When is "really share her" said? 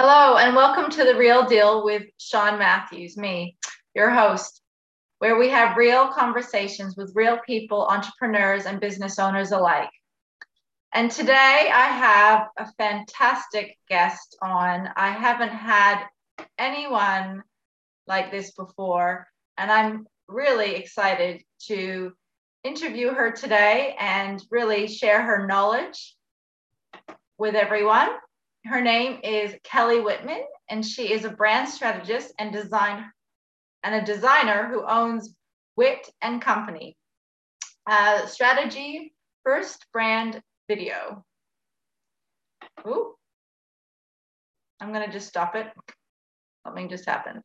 24.48-25.44